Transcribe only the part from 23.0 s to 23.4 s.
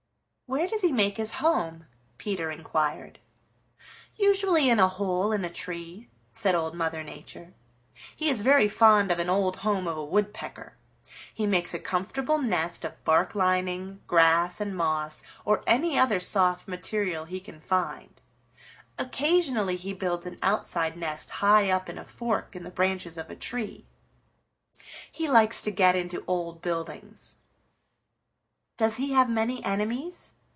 of a